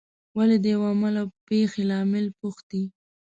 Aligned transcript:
ولې 0.37 0.57
د 0.63 0.65
یوه 0.73 0.87
عمل 0.93 1.13
او 1.21 1.27
پېښې 1.47 1.81
لامل 1.89 2.25
پوښتي. 2.39 2.83